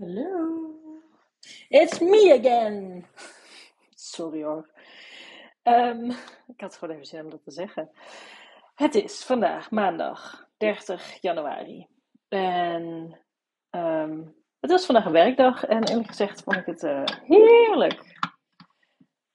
Hallo. 0.00 0.74
It's 1.68 2.00
me 2.00 2.32
again. 2.32 3.06
Sorry 3.94 4.42
hoor. 4.42 4.68
Ehm, 5.62 6.10
ik 6.46 6.60
had 6.60 6.76
gewoon 6.76 6.94
even 6.94 7.06
zin 7.06 7.24
om 7.24 7.30
dat 7.30 7.44
te 7.44 7.50
zeggen. 7.50 7.90
Het 8.74 8.94
is 8.94 9.24
vandaag 9.24 9.70
maandag 9.70 10.48
30 10.56 11.20
januari. 11.20 11.86
En 12.28 13.18
ehm, 13.70 14.22
het 14.60 14.70
was 14.70 14.86
vandaag 14.86 15.04
een 15.04 15.12
werkdag. 15.12 15.64
En 15.64 15.88
eerlijk 15.88 16.08
gezegd 16.08 16.42
vond 16.42 16.56
ik 16.56 16.66
het 16.66 16.82
eh, 16.82 17.04
heerlijk. 17.22 18.18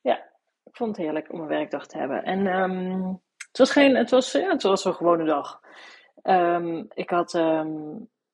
Ja, 0.01 0.17
ik 0.63 0.75
vond 0.75 0.95
het 0.95 1.05
heerlijk 1.05 1.33
om 1.33 1.39
een 1.39 1.47
werkdag 1.47 1.87
te 1.87 1.97
hebben. 1.97 2.23
En 2.23 2.47
ehm, 2.47 3.13
het 3.47 3.57
was 3.57 3.71
geen, 3.71 3.95
het 3.95 4.09
was, 4.09 4.31
ja, 4.31 4.49
het 4.49 4.63
was 4.63 4.85
een 4.85 4.95
gewone 4.95 5.25
dag. 5.25 5.61
ik 6.93 7.09
had 7.09 7.33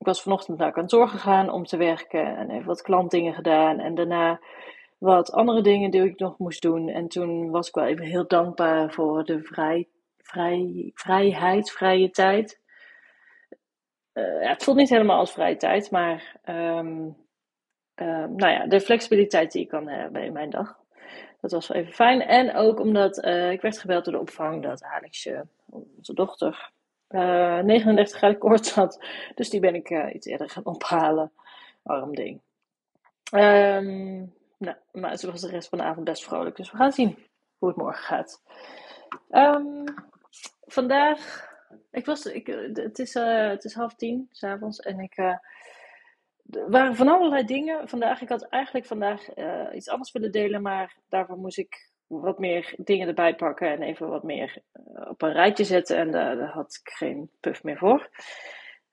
ik 0.01 0.07
was 0.07 0.21
vanochtend 0.21 0.57
naar 0.57 0.71
kantoor 0.71 1.07
gegaan 1.07 1.49
om 1.49 1.65
te 1.65 1.77
werken 1.77 2.37
en 2.37 2.49
even 2.49 2.65
wat 2.65 2.81
klantdingen 2.81 3.33
gedaan. 3.33 3.79
En 3.79 3.95
daarna 3.95 4.39
wat 4.97 5.31
andere 5.31 5.61
dingen 5.61 5.91
die 5.91 6.03
ik 6.03 6.19
nog 6.19 6.37
moest 6.37 6.61
doen. 6.61 6.89
En 6.89 7.07
toen 7.07 7.49
was 7.49 7.67
ik 7.67 7.73
wel 7.73 7.85
even 7.85 8.05
heel 8.05 8.27
dankbaar 8.27 8.91
voor 8.91 9.23
de 9.23 9.43
vrij, 9.43 9.87
vrij, 10.17 10.91
vrijheid, 10.93 11.71
vrije 11.71 12.09
tijd. 12.09 12.59
Uh, 14.13 14.41
ja, 14.41 14.49
het 14.49 14.63
voelt 14.63 14.77
niet 14.77 14.89
helemaal 14.89 15.19
als 15.19 15.31
vrije 15.31 15.57
tijd, 15.57 15.91
maar 15.91 16.35
um, 16.45 17.17
nou 18.35 18.49
ja, 18.51 18.67
de 18.67 18.81
flexibiliteit 18.81 19.51
die 19.51 19.61
ik 19.61 19.67
kan 19.67 19.87
hebben 19.87 20.23
in 20.23 20.33
mijn 20.33 20.49
dag. 20.49 20.79
Dat 21.41 21.51
was 21.51 21.67
wel 21.67 21.77
even 21.77 21.93
fijn. 21.93 22.21
En 22.21 22.55
ook 22.55 22.79
omdat 22.79 23.25
uh, 23.25 23.51
ik 23.51 23.61
werd 23.61 23.79
gebeld 23.79 24.05
door 24.05 24.13
de 24.13 24.19
opvang 24.19 24.63
dat 24.63 24.83
Alexje, 24.83 25.45
onze 25.69 26.13
dochter, 26.13 26.71
39 27.11 28.13
eh, 28.13 28.17
graden 28.17 28.37
koorts 28.37 28.71
had. 28.71 29.03
Dus 29.35 29.49
die 29.49 29.59
ben 29.59 29.75
ik 29.75 29.89
uh, 29.89 30.13
iets 30.13 30.27
eerder 30.27 30.49
gaan 30.49 30.65
ophalen. 30.65 31.31
Arm 31.83 32.15
ding. 32.15 32.41
Um, 33.33 34.33
nou, 34.57 34.75
maar 34.91 35.17
ze 35.17 35.31
was 35.31 35.41
de 35.41 35.49
rest 35.49 35.69
van 35.69 35.77
de 35.77 35.83
avond 35.83 36.05
best 36.05 36.23
vrolijk. 36.23 36.55
Dus 36.55 36.71
we 36.71 36.77
gaan 36.77 36.91
zien 36.91 37.17
hoe 37.57 37.69
het 37.69 37.77
morgen 37.77 38.03
gaat. 38.03 38.41
Um, 39.29 39.83
vandaag. 40.65 41.49
Ik 41.91 42.05
was, 42.05 42.25
ik, 42.25 42.47
het, 42.73 42.99
is, 42.99 43.15
uh, 43.15 43.47
het 43.49 43.63
is 43.63 43.73
half 43.73 43.95
tien 43.95 44.29
s'avonds 44.31 44.79
en 44.79 44.99
ik. 44.99 45.17
er 45.17 45.41
waren 46.67 46.95
van 46.95 47.07
allerlei 47.07 47.45
dingen 47.45 47.89
vandaag. 47.89 48.21
Ik 48.21 48.29
had 48.29 48.41
eigenlijk 48.41 48.85
vandaag 48.85 49.35
iets 49.73 49.89
anders 49.89 50.11
willen 50.11 50.31
delen, 50.31 50.61
maar 50.61 50.95
daarvoor 51.09 51.37
moest 51.37 51.57
ik 51.57 51.90
wat 52.19 52.39
meer 52.39 52.73
dingen 52.77 53.07
erbij 53.07 53.35
pakken 53.35 53.71
en 53.71 53.81
even 53.81 54.09
wat 54.09 54.23
meer 54.23 54.61
eh, 54.73 55.09
op 55.09 55.21
een 55.21 55.31
rijtje 55.31 55.63
zetten. 55.63 55.97
En 55.97 56.11
daar, 56.11 56.35
daar, 56.35 56.51
had 56.51 56.79
ik 56.83 56.93
geen 56.93 57.29
puff 57.39 57.63
meer 57.63 57.77
voor. 57.77 58.09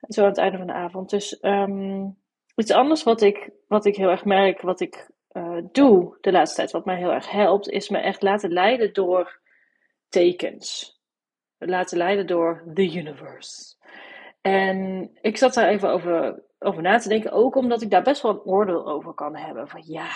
Zo 0.08 0.22
aan 0.22 0.28
het 0.28 0.38
einde 0.38 0.58
van 0.58 0.66
de 0.66 0.72
avond. 0.72 1.10
Dus 1.10 1.38
um, 1.42 2.16
iets 2.56 2.70
anders 2.70 3.02
wat 3.02 3.20
ik, 3.20 3.50
wat 3.68 3.84
ik 3.84 3.96
heel 3.96 4.10
erg 4.10 4.24
merk, 4.24 4.60
wat 4.60 4.80
ik 4.80 5.10
uh, 5.32 5.58
doe 5.72 6.16
de 6.20 6.32
laatste 6.32 6.56
tijd, 6.56 6.70
wat 6.70 6.84
mij 6.84 6.96
heel 6.96 7.12
erg 7.12 7.30
helpt, 7.30 7.68
is 7.68 7.88
me 7.88 7.98
echt 7.98 8.22
laten 8.22 8.52
leiden 8.52 8.92
door 8.92 9.40
tekens. 10.08 10.96
Laten 11.58 11.98
leiden 11.98 12.26
door 12.26 12.64
the 12.74 12.96
universe. 12.96 13.76
En 14.40 15.10
ik 15.20 15.36
zat 15.36 15.54
daar 15.54 15.68
even 15.68 15.90
over, 15.90 16.42
over 16.58 16.82
na 16.82 16.98
te 16.98 17.08
denken, 17.08 17.32
ook 17.32 17.56
omdat 17.56 17.82
ik 17.82 17.90
daar 17.90 18.02
best 18.02 18.22
wel 18.22 18.30
een 18.30 18.44
oordeel 18.44 18.86
over 18.88 19.14
kan 19.14 19.36
hebben. 19.36 19.68
Van 19.68 19.82
ja, 19.84 20.08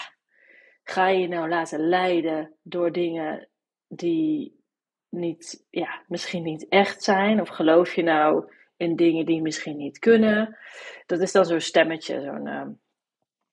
Ga 0.84 1.08
je 1.08 1.28
nou 1.28 1.48
laten 1.48 1.88
leiden 1.88 2.55
door 2.62 2.92
dingen 2.92 3.48
die 3.88 4.61
niet, 5.08 5.66
ja, 5.70 6.02
misschien 6.06 6.42
niet 6.42 6.69
echt 6.69 7.02
zijn? 7.02 7.41
Of 7.41 7.48
geloof 7.48 7.94
je 7.94 8.02
nou 8.02 8.52
in 8.77 8.97
dingen 8.97 9.27
die 9.27 9.42
misschien 9.42 9.77
niet 9.77 9.98
kunnen? 9.98 10.58
Dat 11.06 11.20
is 11.20 11.33
dan 11.33 11.44
zo'n 11.44 11.60
stemmetje, 11.60 12.20
zo'n 12.20 12.47
uh, 12.47 12.66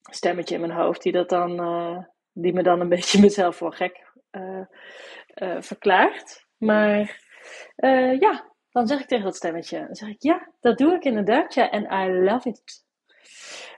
stemmetje 0.02 0.56
in 0.56 0.62
mijn 0.62 0.80
hoofd 0.80 1.02
die, 1.02 1.12
dat 1.12 1.30
dan, 1.30 1.60
uh, 1.62 2.04
die 2.34 2.54
me 2.54 2.64
dan 2.64 2.80
een 2.80 2.90
beetje 2.96 3.22
mezelf 3.22 3.56
voor 3.56 3.74
gek 3.74 4.08
uh, 4.32 4.66
verklaart. 5.60 6.46
Maar 6.58 7.28
ja, 8.20 8.54
dan 8.72 8.88
zeg 8.88 9.00
ik 9.00 9.08
tegen 9.08 9.26
dat 9.26 9.36
stemmetje, 9.36 9.80
dan 9.86 9.96
zeg 9.96 10.10
ik 10.10 10.22
ja, 10.22 10.52
dat 10.60 10.78
doe 10.78 10.94
ik 10.94 11.04
inderdaad, 11.04 11.54
ja, 11.54 11.70
en 11.70 11.84
I 11.84 12.24
love 12.24 12.50
it. 12.50 12.88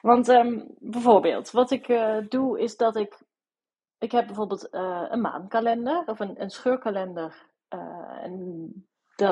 Want 0.02 0.28
um, 0.28 0.76
bijvoorbeeld, 0.80 1.52
wat 1.52 1.72
ik 1.72 1.88
doe 2.30 2.60
is 2.60 2.76
dat 2.78 2.96
ik 2.96 3.20
ik 4.02 4.12
heb 4.12 4.26
bijvoorbeeld 4.26 4.68
uh, 4.72 5.06
een 5.10 5.22
maankalender 5.22 6.04
of 6.06 6.20
een, 6.20 6.42
een 6.42 6.50
scheurkalender. 6.50 7.46
Uh, 7.70 8.24
en 8.24 8.86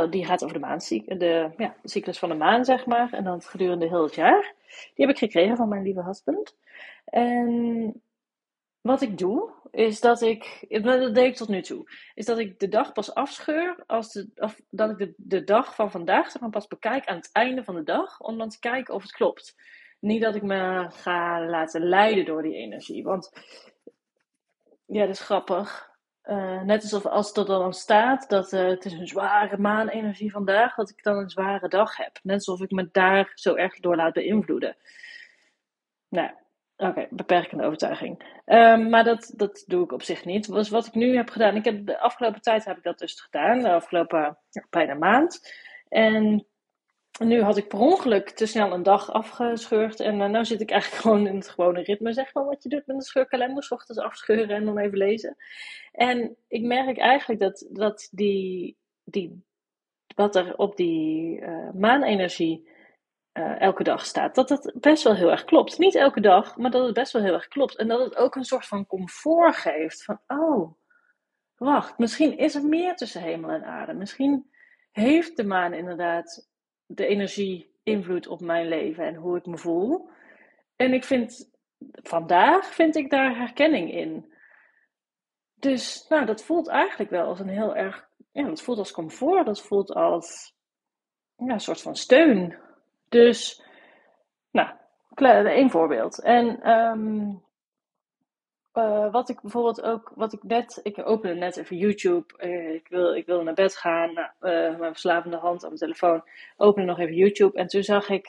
die 0.10 0.26
gaat 0.26 0.44
over 0.44 0.56
de 0.56 0.66
maancyclus, 0.66 1.20
de, 1.20 1.52
ja, 1.58 1.76
cyclus 1.84 2.20
van 2.20 2.30
de 2.30 2.36
maan, 2.36 2.66
zeg 2.66 2.86
maar. 2.86 3.14
En 3.14 3.24
dan 3.24 3.42
gedurende 3.42 3.88
heel 3.88 4.04
het 4.04 4.16
jaar. 4.16 4.54
Die 4.96 5.06
heb 5.06 5.10
ik 5.10 5.18
gekregen 5.18 5.58
van 5.58 5.70
mijn 5.70 5.84
lieve 5.84 6.04
husband. 6.04 6.56
En 7.06 8.02
wat 8.82 9.02
ik 9.02 9.18
doe, 9.18 9.52
is 9.72 10.00
dat 10.00 10.22
ik, 10.22 10.66
dat 10.84 11.16
deed 11.16 11.28
ik 11.28 11.36
tot 11.36 11.48
nu 11.48 11.62
toe, 11.62 11.92
is 12.14 12.26
dat 12.26 12.38
ik 12.38 12.60
de 12.60 12.68
dag 12.68 12.92
pas 12.92 13.14
afscheur, 13.14 13.84
als 13.88 14.12
de, 14.12 14.30
of 14.36 14.62
dat 14.70 14.90
ik 14.90 14.98
de, 14.98 15.14
de 15.18 15.44
dag 15.44 15.76
van 15.76 15.92
vandaag 15.92 16.32
zeg 16.32 16.42
maar, 16.42 16.50
pas 16.50 16.68
bekijk 16.68 17.06
aan 17.06 17.16
het 17.16 17.30
einde 17.32 17.64
van 17.64 17.76
de 17.76 17.84
dag, 17.84 18.20
om 18.20 18.38
dan 18.38 18.50
te 18.50 18.60
kijken 18.60 18.94
of 18.94 19.02
het 19.02 19.12
klopt. 19.12 19.56
Niet 20.00 20.22
dat 20.22 20.36
ik 20.36 20.44
me 20.44 20.88
ga 20.90 21.46
laten 21.46 21.82
leiden 21.82 22.26
door 22.26 22.42
die 22.42 22.56
energie. 22.56 23.04
Want 23.04 23.32
ja, 24.90 25.06
dat 25.06 25.16
is 25.16 25.20
grappig. 25.20 25.88
Uh, 26.24 26.62
net 26.62 26.82
alsof 26.82 27.06
als 27.06 27.34
er 27.34 27.46
dan 27.46 27.74
staat 27.74 28.30
dat 28.30 28.54
uh, 28.54 28.68
het 28.68 28.86
is 28.86 28.94
een 28.94 29.08
zware 29.08 29.58
maanenergie 29.58 30.32
vandaag, 30.32 30.76
dat 30.76 30.90
ik 30.90 31.04
dan 31.04 31.18
een 31.18 31.30
zware 31.30 31.68
dag 31.68 31.98
heb. 31.98 32.20
Net 32.24 32.36
alsof 32.36 32.62
ik 32.62 32.72
me 32.72 32.90
daar 32.92 33.32
zo 33.36 33.56
erg 33.56 33.80
door 33.80 33.96
laat 33.96 34.14
beïnvloeden. 34.14 34.76
Nou, 36.10 36.30
oké, 36.78 37.08
beperkende 37.10 37.64
overtuiging. 37.64 38.42
Um, 38.46 38.90
maar 38.90 39.04
dat, 39.04 39.34
dat 39.36 39.64
doe 39.68 39.84
ik 39.84 39.92
op 39.92 40.04
zich 40.04 40.26
niet. 40.26 40.52
Dus 40.52 40.70
wat 40.70 40.86
ik 40.86 40.94
nu 40.94 41.16
heb 41.16 41.30
gedaan, 41.30 41.56
ik 41.56 41.66
heb, 41.66 41.86
de 41.86 42.00
afgelopen 42.00 42.42
tijd 42.42 42.66
heb 42.66 42.78
ik 42.78 42.84
dat 42.84 43.00
dus 43.00 43.22
gedaan, 43.22 43.60
de 43.60 43.72
afgelopen 43.72 44.38
ja, 44.50 44.66
bijna 44.70 44.94
maand. 44.94 45.54
En 45.88 46.46
nu 47.20 47.42
had 47.42 47.58
ik 47.58 47.68
per 47.68 47.80
ongeluk 47.80 48.30
te 48.30 48.46
snel 48.46 48.72
een 48.72 48.84
dag 48.84 49.12
afgescheurd. 49.12 50.00
En 50.00 50.20
uh, 50.20 50.30
nu 50.30 50.46
zit 50.46 50.62
ik 50.62 50.72
eigenlijk 50.72 51.02
gewoon 51.04 51.28
in 51.28 51.36
het 51.36 51.50
gewone 51.50 51.82
ritme. 51.82 52.14
Zeg 52.14 52.34
maar 52.34 52.46
wat 52.46 52.64
je 52.64 52.70
doet 52.70 52.86
met 52.86 52.96
een 52.96 53.02
scheurkalender. 53.02 53.68
Ochtends 53.70 54.02
afscheuren 54.02 54.56
en 54.56 54.66
dan 54.66 54.78
even 54.78 54.98
lezen. 54.98 55.36
En 55.92 56.36
ik 56.48 56.64
merk 56.64 56.98
eigenlijk 56.98 57.40
dat, 57.40 57.68
dat 57.70 58.08
die, 58.12 58.78
die, 59.04 59.44
wat 60.16 60.36
er 60.36 60.58
op 60.58 60.76
die 60.76 61.40
uh, 61.40 61.70
maanenergie 61.74 62.70
uh, 63.34 63.62
elke 63.62 63.84
dag 63.84 64.06
staat. 64.06 64.36
Dat 64.36 64.48
dat 64.48 64.72
best 64.76 65.04
wel 65.04 65.16
heel 65.16 65.32
erg 65.32 65.44
klopt. 65.44 65.78
Niet 65.78 65.96
elke 65.96 66.22
dag, 66.22 66.58
maar 66.58 66.72
dat 66.72 66.86
het 66.86 66.94
best 66.94 67.12
wel 67.12 67.22
heel 67.22 67.34
erg 67.34 67.48
klopt. 67.48 67.76
En 67.76 67.88
dat 67.88 68.00
het 68.00 68.16
ook 68.16 68.36
een 68.36 68.46
soort 68.46 68.66
van 68.66 68.86
comfort 68.86 69.56
geeft. 69.56 70.04
Van, 70.04 70.20
oh, 70.28 70.74
wacht, 71.56 71.98
misschien 71.98 72.38
is 72.38 72.56
er 72.56 72.64
meer 72.64 72.96
tussen 72.96 73.22
hemel 73.22 73.50
en 73.50 73.64
aarde. 73.64 73.94
Misschien 73.94 74.50
heeft 74.92 75.38
de 75.38 75.44
maan 75.44 75.74
inderdaad 75.74 76.49
de 76.92 77.08
energie 77.08 77.72
invloed 77.84 78.28
op 78.28 78.42
mijn 78.42 78.68
leven 78.68 79.06
en 79.06 79.16
hoe 79.16 79.38
ik 79.38 79.46
me 79.46 79.58
voel. 79.58 80.10
En 80.76 80.94
ik 80.94 81.04
vind, 81.04 81.50
vandaag 81.92 82.74
vind 82.74 82.96
ik 82.96 83.10
daar 83.10 83.38
herkenning 83.38 83.92
in. 83.92 84.34
Dus 85.56 86.06
nou, 86.08 86.26
dat 86.26 86.44
voelt 86.44 86.68
eigenlijk 86.68 87.10
wel 87.10 87.26
als 87.26 87.40
een 87.40 87.50
heel 87.50 87.76
erg, 87.76 88.10
ja, 88.32 88.48
dat 88.48 88.62
voelt 88.62 88.78
als 88.78 88.92
comfort, 88.92 89.46
dat 89.46 89.62
voelt 89.62 89.94
als 89.94 90.56
ja, 91.36 91.54
een 91.54 91.60
soort 91.60 91.82
van 91.82 91.96
steun. 91.96 92.58
Dus, 93.10 93.64
nou, 94.52 94.70
één 95.46 95.70
voorbeeld. 95.70 96.22
En 96.22 96.70
um, 96.70 97.44
uh, 98.74 99.12
wat 99.12 99.30
ik 99.30 99.42
bijvoorbeeld 99.42 99.82
ook, 99.82 100.12
wat 100.16 100.34
ik 100.34 100.44
net, 100.44 100.80
ik 100.84 101.08
opende 101.08 101.36
net 101.36 101.58
even 101.58 101.78
YouTube. 101.78 102.26
Uh, 102.40 102.74
ik, 102.74 102.88
wil, 102.88 103.16
ik 103.16 103.26
wil 103.26 103.44
naar 103.44 103.54
bed 103.54 103.76
gaan. 103.76 104.14
Nou, 104.14 104.30
mijn 104.78 104.92
verslavende 104.92 105.38
hand 105.38 105.62
op 105.64 105.68
mijn 105.68 105.76
telefoon. 105.80 106.24
Opende 106.58 106.88
nog 106.88 107.00
even 107.00 107.16
YouTube. 107.16 107.58
En 107.58 107.68
toen 107.68 107.84
zag 107.84 108.10
ik, 108.10 108.28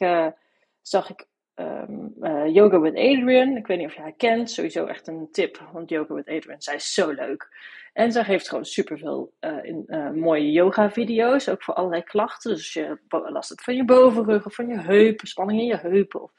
zag 0.82 1.10
ik 1.10 1.26
um, 1.54 2.14
Yoga 2.52 2.80
with 2.80 2.96
Adrian. 2.96 3.56
Ik 3.56 3.66
weet 3.66 3.78
niet 3.78 3.86
of 3.86 3.94
je 3.94 4.00
haar 4.00 4.12
kent. 4.12 4.50
Sowieso 4.50 4.86
echt 4.86 5.06
een 5.06 5.28
tip. 5.32 5.68
Want 5.72 5.90
Yoga 5.90 6.14
with 6.14 6.28
Adrian, 6.28 6.62
zij 6.62 6.74
is 6.74 6.94
zo 6.94 7.10
leuk. 7.10 7.48
En 7.92 8.12
zij 8.12 8.24
geeft 8.24 8.48
gewoon 8.48 8.64
superveel 8.64 9.32
uh, 9.40 9.64
in, 9.64 9.84
uh, 9.86 10.10
mooie 10.10 10.50
yoga-video's, 10.50 11.48
ook 11.48 11.62
voor 11.62 11.74
allerlei 11.74 12.02
klachten. 12.02 12.50
Dus 12.50 12.72
je 12.72 12.98
last 13.08 13.48
het 13.48 13.62
van 13.62 13.74
je 13.74 13.84
bovenrug 13.84 14.46
of 14.46 14.54
van 14.54 14.68
je 14.68 14.78
heupen, 14.78 15.26
spanning 15.28 15.60
in 15.60 15.66
je 15.66 15.76
heupen. 15.76 16.22
Of, 16.22 16.32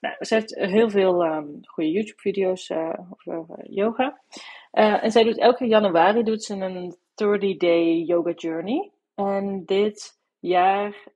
nou, 0.00 0.14
ze 0.18 0.34
heeft 0.34 0.54
heel 0.54 0.90
veel 0.90 1.24
um, 1.24 1.58
goede 1.62 1.90
YouTube-video's 1.90 2.70
over 3.24 3.70
yoga. 3.70 4.20
en 4.70 5.10
zij 5.10 5.24
doet 5.24 5.38
elke 5.38 5.66
januari 5.66 6.22
doet 6.22 6.44
ze 6.44 6.54
een 6.54 6.96
30-day 7.24 8.02
yoga 8.06 8.32
journey. 8.32 8.90
En 9.14 9.62
dit 9.66 10.18
jaar 10.38 11.08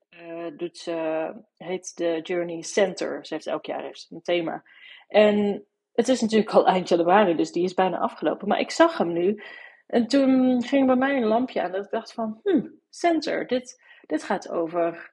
doet 0.56 0.78
ze, 0.78 1.32
heet 1.56 1.96
de 1.96 2.20
Journey 2.22 2.62
Center. 2.62 3.26
Ze 3.26 3.34
heeft 3.34 3.46
elk 3.46 3.66
jaar 3.66 3.82
heeft 3.82 4.06
een 4.10 4.22
thema. 4.22 4.62
En 5.08 5.64
het 5.92 6.08
is 6.08 6.20
natuurlijk 6.20 6.50
al 6.50 6.66
eind 6.66 6.88
januari, 6.88 7.36
dus 7.36 7.52
die 7.52 7.64
is 7.64 7.74
bijna 7.74 7.98
afgelopen. 7.98 8.48
Maar 8.48 8.60
ik 8.60 8.70
zag 8.70 8.98
hem 8.98 9.12
nu 9.12 9.42
en 9.86 10.06
toen 10.06 10.62
ging 10.62 10.86
bij 10.86 10.96
mij 10.96 11.16
een 11.16 11.26
lampje 11.26 11.62
aan 11.62 11.72
dat 11.72 11.84
ik 11.84 11.90
dacht 11.90 12.12
van, 12.12 12.40
hmm, 12.42 12.80
center, 12.90 13.46
dit, 13.46 13.82
dit 14.06 14.22
gaat 14.22 14.48
over, 14.48 15.12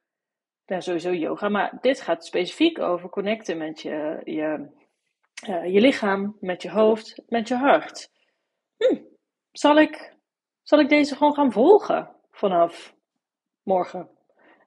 ja, 0.65 0.79
sowieso 0.79 1.13
yoga, 1.13 1.49
maar 1.49 1.77
dit 1.81 2.01
gaat 2.01 2.25
specifiek 2.25 2.79
over 2.79 3.09
connecten 3.09 3.57
met 3.57 3.81
je, 3.81 4.21
je 4.23 4.79
je 5.45 5.81
lichaam, 5.81 6.37
met 6.39 6.61
je 6.61 6.69
hoofd, 6.69 7.21
met 7.27 7.47
je 7.47 7.55
hart. 7.55 8.11
Hm, 8.77 9.01
zal, 9.51 9.77
ik, 9.79 10.15
zal 10.61 10.79
ik 10.79 10.89
deze 10.89 11.15
gewoon 11.15 11.33
gaan 11.33 11.51
volgen 11.51 12.15
vanaf 12.31 12.95
morgen? 13.63 14.09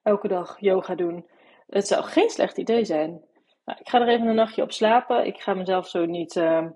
Elke 0.04 0.28
dag 0.28 0.56
yoga 0.60 0.94
doen. 0.94 1.26
Het 1.66 1.86
zou 1.86 2.04
geen 2.04 2.30
slecht 2.30 2.56
idee 2.56 2.84
zijn. 2.84 3.10
Nou, 3.64 3.78
ik 3.80 3.88
ga 3.88 4.00
er 4.00 4.08
even 4.08 4.26
een 4.26 4.34
nachtje 4.34 4.62
op 4.62 4.72
slapen. 4.72 5.26
Ik 5.26 5.40
ga 5.40 5.54
mezelf 5.54 5.88
zo 5.88 6.04
niet 6.04 6.36
uh, 6.36 6.66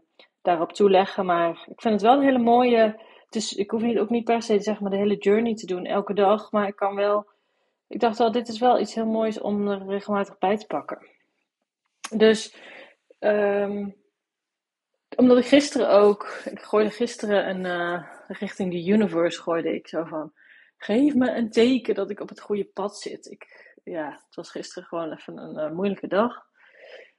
daarop 0.42 0.72
toeleggen. 0.72 1.26
Maar 1.26 1.50
ik 1.50 1.80
vind 1.80 1.94
het 1.94 2.02
wel 2.02 2.12
een 2.12 2.24
hele 2.24 2.38
mooie. 2.38 3.00
Dus 3.28 3.52
ik 3.52 3.70
hoef 3.70 3.82
niet, 3.82 3.98
ook 3.98 4.10
niet 4.10 4.24
per 4.24 4.42
se 4.42 4.60
zeg 4.60 4.80
maar, 4.80 4.90
de 4.90 4.96
hele 4.96 5.16
journey 5.16 5.54
te 5.54 5.66
doen 5.66 5.84
elke 5.84 6.14
dag. 6.14 6.52
Maar 6.52 6.66
ik 6.68 6.76
kan 6.76 6.94
wel. 6.94 7.26
Ik 7.88 8.00
dacht 8.00 8.18
wel, 8.18 8.32
dit 8.32 8.48
is 8.48 8.58
wel 8.58 8.80
iets 8.80 8.94
heel 8.94 9.06
moois 9.06 9.40
om 9.40 9.68
er 9.68 9.86
regelmatig 9.86 10.38
bij 10.38 10.56
te 10.56 10.66
pakken. 10.66 11.06
Dus 12.16 12.56
um, 13.18 13.94
omdat 15.16 15.38
ik 15.38 15.46
gisteren 15.46 15.90
ook. 15.90 16.42
Ik 16.44 16.60
gooide 16.60 16.90
gisteren 16.90 17.48
een. 17.48 17.64
Uh, 17.64 18.02
richting 18.28 18.72
de 18.72 18.86
universe 18.86 19.42
gooide 19.42 19.74
ik 19.74 19.88
zo 19.88 20.04
van. 20.04 20.32
Geef 20.78 21.14
me 21.14 21.30
een 21.34 21.50
teken 21.50 21.94
dat 21.94 22.10
ik 22.10 22.20
op 22.20 22.28
het 22.28 22.40
goede 22.40 22.64
pad 22.64 22.98
zit. 22.98 23.30
Ik, 23.30 23.74
ja, 23.84 24.10
het 24.10 24.34
was 24.34 24.50
gisteren 24.50 24.88
gewoon 24.88 25.12
even 25.12 25.36
een 25.36 25.70
uh, 25.70 25.76
moeilijke 25.76 26.06
dag. 26.06 26.46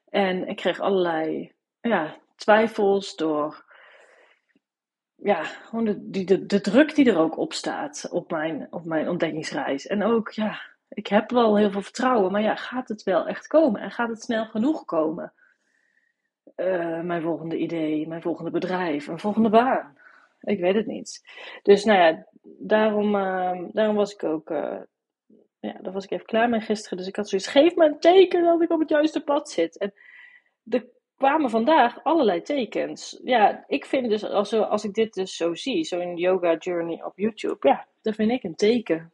En 0.09 0.47
ik 0.47 0.55
kreeg 0.55 0.79
allerlei 0.79 1.53
ja, 1.81 2.17
twijfels 2.35 3.15
door 3.15 3.67
ja, 5.15 5.43
gewoon 5.43 5.85
de, 5.85 6.09
die, 6.09 6.25
de, 6.25 6.45
de 6.45 6.61
druk 6.61 6.95
die 6.95 7.09
er 7.09 7.17
ook 7.17 7.37
op 7.37 7.53
staat 7.53 8.07
op 8.11 8.31
mijn, 8.31 8.67
op 8.69 8.85
mijn 8.85 9.09
ontdekkingsreis. 9.09 9.87
En 9.87 10.03
ook, 10.03 10.31
ja, 10.31 10.61
ik 10.89 11.07
heb 11.07 11.31
wel 11.31 11.57
heel 11.57 11.71
veel 11.71 11.81
vertrouwen, 11.81 12.31
maar 12.31 12.41
ja, 12.41 12.55
gaat 12.55 12.87
het 12.87 13.03
wel 13.03 13.27
echt 13.27 13.47
komen? 13.47 13.81
En 13.81 13.91
gaat 13.91 14.09
het 14.09 14.21
snel 14.21 14.45
genoeg 14.45 14.85
komen? 14.85 15.33
Uh, 16.55 17.01
mijn 17.01 17.21
volgende 17.21 17.57
idee, 17.57 18.07
mijn 18.07 18.21
volgende 18.21 18.51
bedrijf, 18.51 19.07
mijn 19.07 19.19
volgende 19.19 19.49
baan. 19.49 19.97
Ik 20.39 20.59
weet 20.59 20.75
het 20.75 20.85
niet. 20.85 21.21
Dus 21.63 21.83
nou 21.83 21.99
ja, 21.99 22.27
daarom, 22.41 23.15
uh, 23.15 23.59
daarom 23.71 23.95
was 23.95 24.13
ik 24.13 24.23
ook 24.23 24.49
uh, 24.49 24.79
ja, 25.59 25.77
daar 25.81 25.93
was 25.93 26.03
ik 26.03 26.11
even 26.11 26.25
klaar 26.25 26.49
mee 26.49 26.59
gisteren. 26.59 26.97
Dus 26.97 27.07
ik 27.07 27.15
had 27.15 27.29
zoiets, 27.29 27.47
geef 27.47 27.75
me 27.75 27.85
een 27.85 27.99
teken 27.99 28.43
dat 28.43 28.61
ik 28.61 28.71
op 28.71 28.79
het 28.79 28.89
juiste 28.89 29.23
pad 29.23 29.49
zit. 29.49 29.77
En 29.77 29.93
er 30.69 30.85
kwamen 31.17 31.49
vandaag 31.49 32.03
allerlei 32.03 32.41
tekens. 32.41 33.19
Ja, 33.23 33.63
ik 33.67 33.85
vind 33.85 34.09
dus, 34.09 34.23
als, 34.23 34.53
als 34.53 34.83
ik 34.83 34.93
dit 34.93 35.13
dus 35.13 35.35
zo 35.35 35.53
zie, 35.53 35.83
zo 35.83 35.99
in 35.99 36.17
Yoga 36.17 36.55
Journey 36.55 37.03
op 37.03 37.17
YouTube, 37.17 37.67
ja, 37.67 37.87
dan 38.01 38.13
vind 38.13 38.31
ik 38.31 38.43
een 38.43 38.55
teken. 38.55 39.13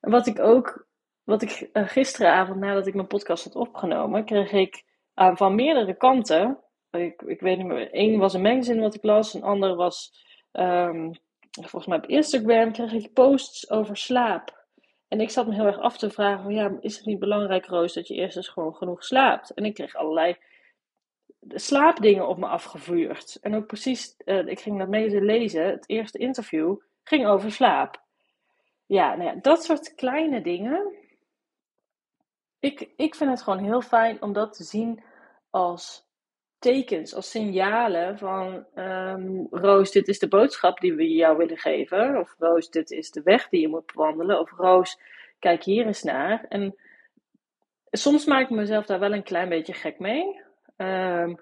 En 0.00 0.10
wat 0.10 0.26
ik 0.26 0.40
ook, 0.40 0.86
wat 1.22 1.42
ik 1.42 1.68
uh, 1.72 1.88
gisteravond 1.88 2.60
nadat 2.60 2.86
ik 2.86 2.94
mijn 2.94 3.06
podcast 3.06 3.44
had 3.44 3.54
opgenomen, 3.54 4.24
kreeg 4.24 4.52
ik 4.52 4.84
uh, 5.14 5.36
van 5.36 5.54
meerdere 5.54 5.96
kanten, 5.96 6.58
ik, 6.90 7.22
ik 7.22 7.40
weet 7.40 7.56
niet 7.56 7.66
meer, 7.66 7.92
één 7.92 8.18
was 8.18 8.34
een 8.34 8.42
magazine 8.42 8.80
wat 8.80 8.94
ik 8.94 9.02
las, 9.02 9.34
een 9.34 9.42
ander 9.42 9.74
was, 9.74 10.24
um, 10.60 11.12
volgens 11.50 11.86
mij 11.86 11.98
op 11.98 12.06
Instagram, 12.06 12.72
kreeg 12.72 12.92
ik 12.92 13.12
posts 13.12 13.70
over 13.70 13.96
slaap. 13.96 14.66
En 15.08 15.20
ik 15.20 15.30
zat 15.30 15.46
me 15.46 15.54
heel 15.54 15.66
erg 15.66 15.78
af 15.78 15.98
te 15.98 16.10
vragen: 16.10 16.54
ja, 16.54 16.76
is 16.80 16.96
het 16.96 17.06
niet 17.06 17.18
belangrijk, 17.18 17.66
Roos, 17.66 17.92
dat 17.92 18.08
je 18.08 18.14
eerst 18.14 18.36
eens 18.36 18.48
gewoon 18.48 18.74
genoeg 18.74 19.04
slaapt? 19.04 19.50
En 19.50 19.64
ik 19.64 19.74
kreeg 19.74 19.94
allerlei 19.94 20.36
slaapdingen 21.48 22.28
op 22.28 22.38
me 22.38 22.46
afgevuurd. 22.46 23.38
En 23.40 23.54
ook 23.54 23.66
precies, 23.66 24.14
uh, 24.24 24.46
ik 24.46 24.60
ging 24.60 24.78
dat 24.78 24.88
mee 24.88 25.20
lezen. 25.20 25.66
Het 25.66 25.88
eerste 25.88 26.18
interview 26.18 26.76
ging 27.02 27.26
over 27.26 27.52
slaap. 27.52 28.02
Ja, 28.86 29.14
nou 29.14 29.28
ja, 29.28 29.40
dat 29.40 29.64
soort 29.64 29.94
kleine 29.94 30.40
dingen. 30.40 30.94
Ik, 32.58 32.92
ik 32.96 33.14
vind 33.14 33.30
het 33.30 33.42
gewoon 33.42 33.64
heel 33.64 33.80
fijn 33.80 34.22
om 34.22 34.32
dat 34.32 34.56
te 34.56 34.64
zien 34.64 35.02
als 35.50 36.03
tekens, 36.64 37.14
als 37.14 37.30
signalen 37.30 38.18
van 38.18 38.66
um, 38.74 39.46
Roos, 39.50 39.90
dit 39.90 40.08
is 40.08 40.18
de 40.18 40.28
boodschap 40.28 40.80
die 40.80 40.94
we 40.94 41.08
jou 41.08 41.36
willen 41.36 41.58
geven. 41.58 42.16
Of 42.16 42.34
Roos, 42.38 42.70
dit 42.70 42.90
is 42.90 43.10
de 43.10 43.22
weg 43.22 43.48
die 43.48 43.60
je 43.60 43.68
moet 43.68 43.92
bewandelen. 43.92 44.40
Of 44.40 44.52
Roos, 44.56 44.98
kijk 45.38 45.64
hier 45.64 45.86
eens 45.86 46.02
naar. 46.02 46.46
En 46.48 46.74
soms 47.90 48.24
maak 48.24 48.42
ik 48.42 48.50
mezelf 48.50 48.86
daar 48.86 48.98
wel 48.98 49.12
een 49.12 49.22
klein 49.22 49.48
beetje 49.48 49.72
gek 49.72 49.98
mee. 49.98 50.40
Um, 50.76 51.38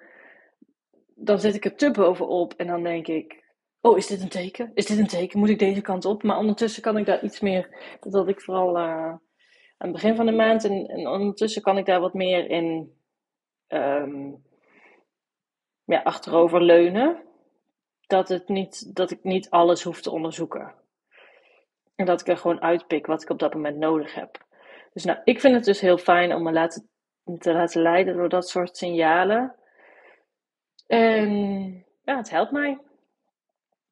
dan 1.14 1.38
zet 1.38 1.54
ik 1.54 1.64
er 1.64 1.76
te 1.76 1.90
bovenop 1.90 2.54
en 2.56 2.66
dan 2.66 2.82
denk 2.82 3.06
ik, 3.06 3.44
oh, 3.80 3.96
is 3.96 4.06
dit 4.06 4.20
een 4.20 4.28
teken? 4.28 4.70
Is 4.74 4.86
dit 4.86 4.98
een 4.98 5.06
teken? 5.06 5.38
Moet 5.38 5.48
ik 5.48 5.58
deze 5.58 5.80
kant 5.80 6.04
op? 6.04 6.22
Maar 6.22 6.38
ondertussen 6.38 6.82
kan 6.82 6.96
ik 6.96 7.06
daar 7.06 7.24
iets 7.24 7.40
meer, 7.40 7.68
dat 8.00 8.28
ik 8.28 8.40
vooral 8.40 8.76
uh, 8.76 8.82
aan 8.82 9.20
het 9.78 9.92
begin 9.92 10.16
van 10.16 10.26
de 10.26 10.32
maand. 10.32 10.64
En, 10.64 10.86
en 10.86 11.08
ondertussen 11.08 11.62
kan 11.62 11.78
ik 11.78 11.86
daar 11.86 12.00
wat 12.00 12.14
meer 12.14 12.50
in 12.50 12.92
um, 13.68 14.42
ja, 15.84 16.00
achterover 16.02 16.62
leunen. 16.62 17.22
Dat, 18.06 18.28
het 18.28 18.48
niet, 18.48 18.96
dat 18.96 19.10
ik 19.10 19.22
niet 19.22 19.50
alles 19.50 19.82
hoef 19.82 20.02
te 20.02 20.10
onderzoeken. 20.10 20.74
En 21.94 22.06
dat 22.06 22.20
ik 22.20 22.28
er 22.28 22.36
gewoon 22.36 22.62
uitpik 22.62 23.06
wat 23.06 23.22
ik 23.22 23.30
op 23.30 23.38
dat 23.38 23.54
moment 23.54 23.76
nodig 23.76 24.14
heb. 24.14 24.44
Dus 24.92 25.04
nou, 25.04 25.18
ik 25.24 25.40
vind 25.40 25.54
het 25.54 25.64
dus 25.64 25.80
heel 25.80 25.98
fijn 25.98 26.34
om 26.34 26.42
me 26.42 26.52
laten, 26.52 26.88
te 27.38 27.52
laten 27.52 27.82
leiden 27.82 28.16
door 28.16 28.28
dat 28.28 28.48
soort 28.48 28.76
signalen. 28.76 29.54
En 30.86 31.30
ja, 32.04 32.16
het 32.16 32.30
helpt 32.30 32.52
mij. 32.52 32.78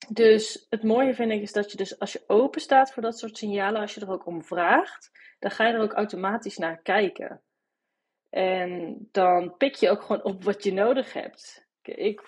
Dus 0.09 0.67
het 0.71 0.83
mooie 0.83 1.15
vind 1.15 1.33
ik 1.33 1.43
is 1.43 1.53
dat 1.53 1.71
je 1.71 1.77
dus 1.77 1.99
als 1.99 2.13
je 2.13 2.25
open 2.27 2.61
staat 2.61 2.93
voor 2.93 3.03
dat 3.03 3.19
soort 3.19 3.37
signalen, 3.37 3.81
als 3.81 3.95
je 3.95 4.01
er 4.01 4.11
ook 4.11 4.27
om 4.27 4.45
vraagt, 4.45 5.11
dan 5.39 5.51
ga 5.51 5.67
je 5.67 5.73
er 5.73 5.81
ook 5.81 5.93
automatisch 5.93 6.59
naar 6.59 6.83
kijken. 6.83 7.43
En 8.31 8.99
dan 9.13 9.57
pik 9.57 9.75
je 9.75 9.91
ook 9.91 10.03
gewoon 10.03 10.23
op 10.23 10.45
wat 10.45 10.65
je 10.65 10.73
nodig 10.73 11.13
hebt. 11.13 11.69
Ik, 11.83 12.23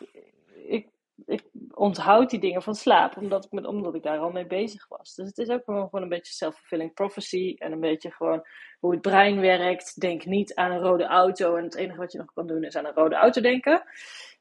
ik, 0.66 0.88
ik 1.26 1.44
onthoud 1.74 2.30
die 2.30 2.40
dingen 2.40 2.62
van 2.62 2.74
slaap, 2.74 3.16
omdat 3.16 3.44
ik, 3.44 3.52
met, 3.52 3.66
omdat 3.66 3.94
ik 3.94 4.02
daar 4.02 4.18
al 4.18 4.30
mee 4.30 4.46
bezig 4.46 4.88
was. 4.88 5.14
Dus 5.14 5.26
het 5.26 5.38
is 5.38 5.48
ook 5.48 5.64
gewoon, 5.64 5.84
gewoon 5.84 6.02
een 6.02 6.08
beetje 6.08 6.32
self-fulfilling 6.32 6.94
prophecy. 6.94 7.54
En 7.58 7.72
een 7.72 7.80
beetje 7.80 8.10
gewoon 8.10 8.46
hoe 8.80 8.92
het 8.92 9.00
brein 9.00 9.40
werkt. 9.40 10.00
Denk 10.00 10.24
niet 10.24 10.54
aan 10.54 10.70
een 10.70 10.82
rode 10.82 11.06
auto. 11.06 11.56
En 11.56 11.64
het 11.64 11.74
enige 11.74 11.98
wat 11.98 12.12
je 12.12 12.18
nog 12.18 12.32
kan 12.32 12.46
doen 12.46 12.64
is 12.64 12.76
aan 12.76 12.84
een 12.84 12.94
rode 12.94 13.14
auto 13.14 13.40
denken. 13.40 13.82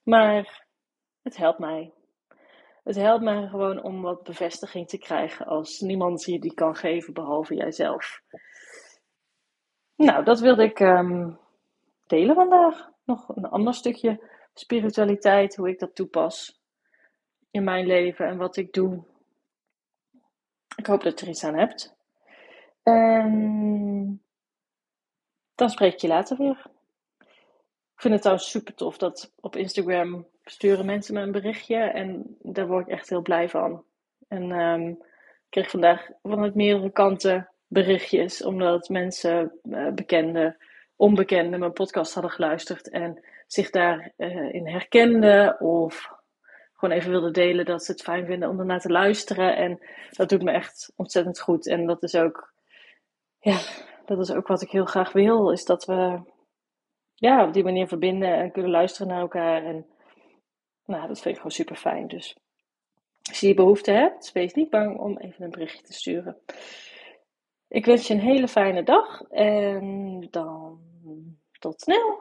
Maar 0.03 0.65
het 1.21 1.37
helpt 1.37 1.59
mij. 1.59 1.93
Het 2.83 2.95
helpt 2.95 3.23
mij 3.23 3.47
gewoon 3.47 3.83
om 3.83 4.01
wat 4.01 4.23
bevestiging 4.23 4.87
te 4.87 4.97
krijgen 4.97 5.45
als 5.45 5.79
niemand 5.79 6.23
je 6.23 6.39
die 6.39 6.53
kan 6.53 6.75
geven 6.75 7.13
behalve 7.13 7.55
jijzelf. 7.55 8.21
Nou, 9.95 10.23
dat 10.23 10.39
wilde 10.39 10.63
ik 10.63 10.79
um, 10.79 11.39
delen 12.07 12.35
vandaag. 12.35 12.89
Nog 13.05 13.35
een 13.35 13.45
ander 13.45 13.73
stukje 13.73 14.30
spiritualiteit, 14.53 15.55
hoe 15.55 15.69
ik 15.69 15.79
dat 15.79 15.95
toepas 15.95 16.61
in 17.51 17.63
mijn 17.63 17.85
leven 17.85 18.27
en 18.27 18.37
wat 18.37 18.57
ik 18.57 18.73
doe. 18.73 19.03
Ik 20.75 20.85
hoop 20.85 21.03
dat 21.03 21.19
je 21.19 21.25
er 21.25 21.31
iets 21.31 21.43
aan 21.43 21.57
hebt. 21.57 21.95
Dan 25.55 25.69
spreek 25.69 25.93
ik 25.93 25.99
je 25.99 26.07
later 26.07 26.37
weer. 26.37 26.65
Ik 27.93 28.07
vind 28.07 28.13
het 28.13 28.21
trouwens 28.21 28.49
super 28.49 28.73
tof 28.73 28.97
dat 28.97 29.33
op 29.39 29.55
Instagram 29.55 30.27
sturen 30.43 30.85
mensen 30.85 31.13
me 31.13 31.21
een 31.21 31.31
berichtje 31.31 31.77
en 31.77 32.37
daar 32.41 32.67
word 32.67 32.87
ik 32.87 32.93
echt 32.93 33.09
heel 33.09 33.21
blij 33.21 33.49
van. 33.49 33.83
En 34.27 34.51
um, 34.51 34.89
ik 34.89 35.49
kreeg 35.49 35.69
vandaag 35.69 36.09
vanuit 36.21 36.55
meerdere 36.55 36.91
kanten 36.91 37.49
berichtjes, 37.67 38.43
omdat 38.43 38.89
mensen, 38.89 39.59
uh, 39.63 39.91
bekenden, 39.91 40.57
onbekenden, 41.01 41.59
mijn 41.59 41.73
podcast 41.73 42.13
hadden 42.13 42.31
geluisterd 42.31 42.89
en 42.89 43.23
zich 43.47 43.69
daarin 43.69 44.13
uh, 44.17 44.53
in 44.53 44.67
herkenden 44.67 45.59
of 45.59 46.11
gewoon 46.73 46.95
even 46.95 47.11
wilden 47.11 47.33
delen 47.33 47.65
dat 47.65 47.83
ze 47.83 47.91
het 47.91 48.01
fijn 48.01 48.25
vinden 48.25 48.49
om 48.49 48.59
ernaar 48.59 48.79
te 48.79 48.89
luisteren. 48.89 49.55
En 49.55 49.79
dat 50.09 50.29
doet 50.29 50.41
me 50.41 50.51
echt 50.51 50.93
ontzettend 50.95 51.39
goed. 51.39 51.67
En 51.67 51.85
dat 51.85 52.03
is 52.03 52.15
ook, 52.15 52.53
ja, 53.39 53.59
dat 54.05 54.19
is 54.19 54.31
ook 54.31 54.47
wat 54.47 54.61
ik 54.61 54.69
heel 54.69 54.85
graag 54.85 55.11
wil, 55.11 55.51
is 55.51 55.65
dat 55.65 55.85
we 55.85 56.21
ja, 57.15 57.45
op 57.45 57.53
die 57.53 57.63
manier 57.63 57.87
verbinden 57.87 58.33
en 58.33 58.51
kunnen 58.51 58.71
luisteren 58.71 59.07
naar 59.07 59.21
elkaar. 59.21 59.65
En 59.65 59.85
nou, 60.85 61.07
dat 61.07 61.19
vind 61.19 61.25
ik 61.25 61.35
gewoon 61.35 61.51
super 61.51 61.75
fijn. 61.75 62.07
Dus 62.07 62.37
als 63.29 63.39
je 63.39 63.45
die 63.45 63.55
behoefte 63.55 63.91
hebt, 63.91 64.31
wees 64.31 64.53
niet 64.53 64.69
bang 64.69 64.97
om 64.97 65.17
even 65.17 65.43
een 65.43 65.51
berichtje 65.51 65.83
te 65.83 65.93
sturen. 65.93 66.37
Ik 67.67 67.85
wens 67.85 68.07
je 68.07 68.13
een 68.13 68.19
hele 68.19 68.47
fijne 68.47 68.83
dag 68.83 69.21
en 69.29 70.27
dan 70.31 70.90
tot 71.61 71.81
snel. 71.81 72.19